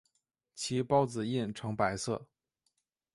[0.55, 2.25] 其孢子印呈白色。